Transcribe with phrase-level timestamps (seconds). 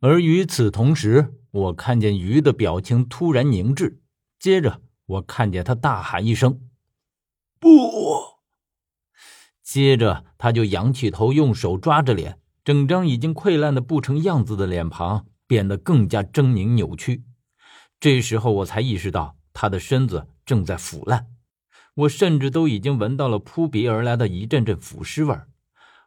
[0.00, 4.00] 而与此同时，我看见鱼的表情突然凝滞，
[4.38, 6.60] 接着我看见他大喊一声
[7.58, 7.68] ：“不！”
[9.64, 17.24] 接着他就仰起头，用手抓着脸，整张已经溃烂的不成样子的脸庞变得更加狰狞扭曲。
[17.98, 21.28] 这时候我才意识到他的身子正在腐烂，
[21.94, 25.48] 我甚至都已经闻到了扑鼻而来的一阵阵腐尸味儿。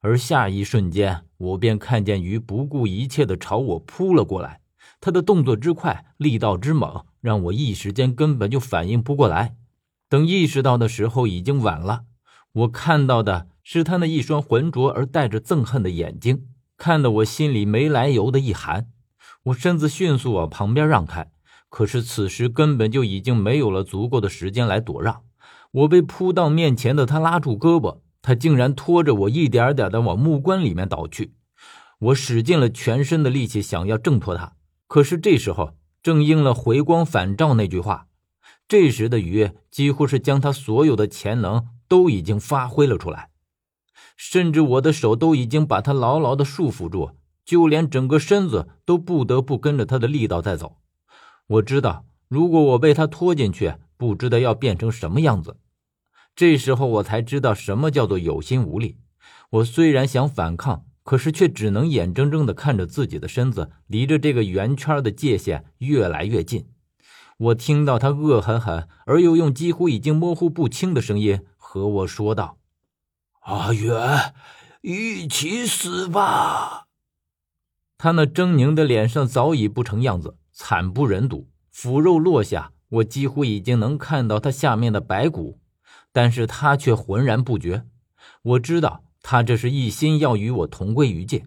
[0.00, 4.60] 而下一瞬间，我便看见鱼不顾一切的朝我扑了过来。
[5.00, 9.56] 他的动作之快，力道之猛，让我一时间根本就反应不过来。
[10.08, 12.04] 等意识到的时候，已经晚了。
[12.52, 18.88] 我看到的是他那一双浑浊而带着憎恨的眼睛，看得我心里没来由的一寒。
[19.44, 21.30] 我身子迅速往旁边让开，
[21.68, 25.22] 可是此时根本就已经没有了足够的时间来躲让。
[25.70, 27.98] 我被扑到面前的他拉住胳膊。
[28.22, 31.34] 他竟然拖着我一点点的往木棺里面倒去，
[31.98, 34.54] 我使尽了全身的力气想要挣脱他，
[34.86, 38.06] 可是这时候正应了“回光返照”那句话，
[38.66, 43.30] 这时的鱼几乎是将他所有的潜能都已经发挥了出来，
[44.16, 47.12] 甚至我的手都已经把他牢牢的束缚住，
[47.44, 50.76] 就连整个身子都不得不跟着他的力道在走。
[51.46, 55.56] 我知道，如果我被他拖进去，不知道要变成什么样子。
[56.38, 58.96] 这时候我才知道什么叫做有心无力。
[59.50, 66.68] 我虽然想反抗，可是却只能眼睁睁地看着自己的身子离着这个圆圈的界限越来越近。
[67.38, 72.58] 我听到他恶狠狠而又用几乎已经模糊不清的声音和我说道
[73.42, 74.32] ：“阿远，
[74.82, 76.84] 一起死吧！”
[77.98, 81.48] 他那狰狞的脸上早已不成样子，惨不忍睹。
[81.72, 85.58] 腐肉落下，我几乎已经能看到他下面的白骨。
[86.18, 87.84] 但是他却浑然不觉。
[88.42, 91.46] 我知道他这是一心要与我同归于尽。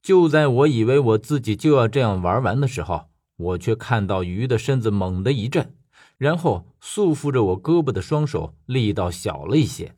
[0.00, 5.74] 就在我以为我自己就要这样玩完的时候，我却看到鱼的身子猛地一震，
[6.16, 9.96] 然后束缚着我胳膊的双手力道小了一些。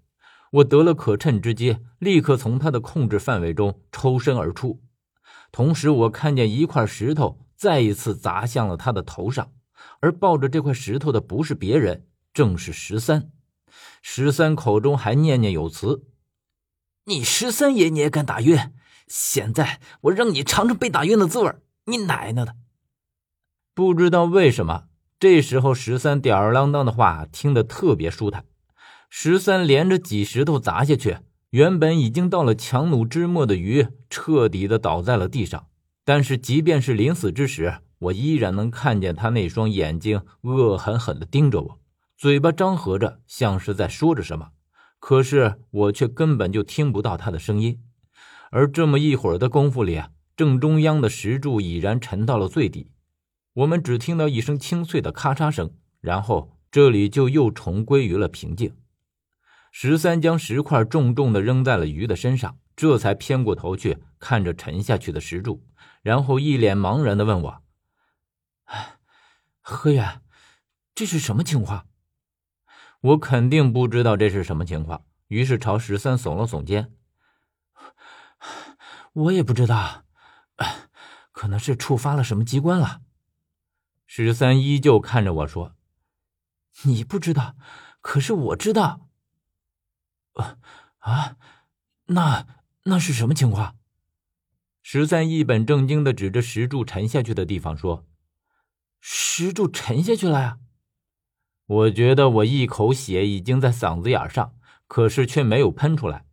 [0.53, 4.81] 我得了可趁之机，立刻从他的控制范围中抽身而出。
[5.53, 9.53] 同时，我看见一块石头再一次砸向了他的头上，
[10.01, 13.31] 而抱着这块石头的不是别人，正是十三。
[14.03, 16.05] 十三口中还念念有词
[17.07, 18.73] ：“你十三爷你也敢打晕？
[19.07, 21.55] 现在我让你尝尝被打晕的滋味！
[21.87, 22.57] 你奶奶的！”
[23.75, 24.85] 不知道为什么，
[25.19, 28.45] 这时候十三吊儿郎当的话听得特别舒坦。
[29.09, 31.19] 十三连着几石头砸下去，
[31.51, 35.67] 原本已经到了强弩之末的鱼彻底的倒在了地上。
[36.05, 41.81] 但是即便是临死之时，我依然能看见他那双眼睛恶狠狠的盯着我。
[42.21, 44.51] 嘴巴张合着，像是在说着什么，
[44.99, 47.83] 可是我却根本就听不到他的声音。
[48.51, 50.03] 而这么一会儿的功夫里，
[50.37, 52.91] 正中央的石柱已然沉到了最底，
[53.55, 58.77] 我们只听到一声清脆的咔嚓声，然后这里就又重归于了平静。
[59.73, 65.65] 十三将石块重重的扔在了鱼的身上，这才偏过头去看着沉下去的石柱，
[66.03, 67.63] 然后一脸茫然的问我
[69.63, 70.21] ：“何远，
[70.95, 71.87] 这是什么情况？”
[73.01, 76.93] 我肯定不知道这是什么情况，于是朝十三耸了耸肩。
[79.13, 80.05] 我也不知道，
[81.33, 83.03] 可能是触发了什么机关了。
[84.07, 85.75] 十三依旧看着我说
[86.85, 87.57] ：“你不知道，
[88.01, 89.09] 可是我知道。”
[90.99, 91.37] 啊，
[92.07, 92.47] 那
[92.85, 93.77] 那是什么情况？
[94.83, 98.07] 十三一本正经的指着石柱沉下去的地方说
[99.01, 100.59] ：“石柱沉下去了呀！”
[101.71, 104.55] 我觉得我一口血已经在嗓子眼上，
[104.89, 106.25] 可是却没有喷出来。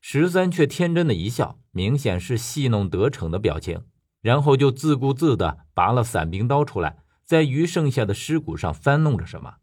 [0.00, 3.82] 十三却天真的一笑，明显是戏弄得逞的表情，
[4.20, 9.56] 然后就自顾自的拔了伞兵刀出来，在余剩下的尸骨上翻弄着什么。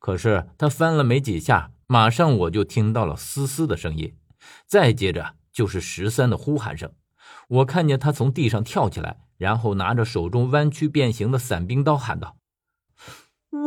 [0.00, 4.16] 可是他翻了没几下，马上我就听到了嘶嘶的声音，
[4.66, 6.92] 再接着就是十三的呼喊声。
[7.46, 12.36] 我看见他从地上跳起来，然后拿着手中弯曲变形的伞兵刀喊道：“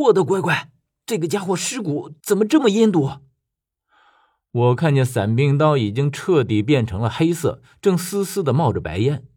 [0.04, 0.72] 我的乖乖！”
[1.06, 3.19] 这个家伙尸骨怎么这么阴毒？
[4.52, 9.28] 我看见伞兵刀已经彻底变成了黑色，正丝丝的冒着白烟。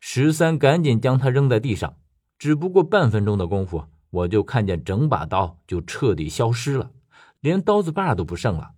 [0.00, 1.96] 十三赶紧将它扔在地上，
[2.38, 6.92] 只不过半分钟的功夫，我就看见整把刀就彻底消失了，
[7.40, 8.72] 连刀子把都不剩了。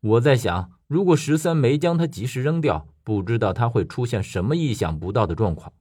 [0.00, 5.74] 我在想，如果十三没将它及时扔掉，不知道他会出现什么意想不到的状况。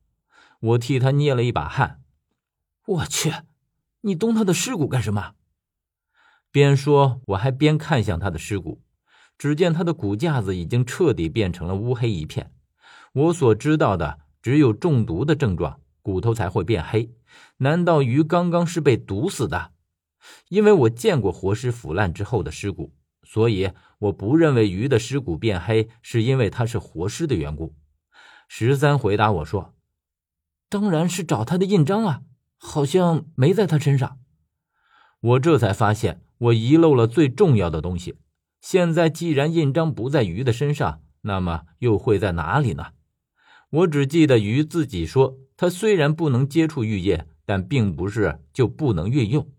[0.59, 2.01] 我替他捏了一把汗。
[2.85, 3.31] 我去，
[4.01, 5.35] 你动他的尸骨干什么？
[6.53, 8.79] 边说，我还边看向他的尸骨。
[9.39, 12.51] 只见他的骨架子已经彻底变成了乌黑一片。
[13.11, 17.11] 我所知道的只有中毒的症状，骨头才会变黑。
[17.57, 19.71] 难道鱼刚刚是被毒死的？
[20.49, 27.73] 因为我见过活尸腐烂之后的尸骨，所以我不认为鱼的尸骨变黑是因为它是活尸的缘故。
[28.47, 29.73] 十三回答我说
[30.69, 32.21] ：“当然是找他的印章啊，
[32.57, 34.19] 好像没在他身上。”
[35.19, 38.15] 我这才发现我遗漏了最重要的东西。
[38.59, 42.87] 现在既然印章不在鱼的身上，那么又会在哪里呢？
[43.69, 49.49] 我只记得鱼自己说，他虽然不能接触玉液，但并不是就不能运用。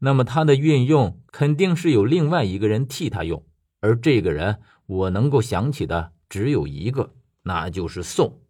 [0.00, 3.44] 那么他的运用肯定是有另外一个人替他用，
[3.80, 8.42] 而这个人我能够想起的只有一个，那就是宋。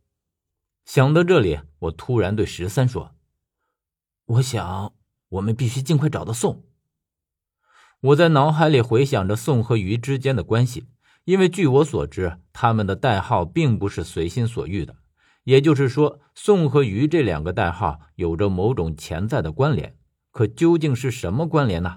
[0.85, 3.15] 想到这里，我突然对十三说
[4.27, 4.93] ：“我想
[5.29, 6.65] 我们必须尽快找到宋。”
[8.01, 10.85] 我在脑海里回想着宋和鱼之间的关系，
[11.25, 14.95] 因为据我所知，他们的代号并不是随心所欲的，
[15.43, 19.97] 也就是说，宋和鱼这两个代号有着某种潜在的关联。
[20.31, 21.97] 可究竟是什么关联呢？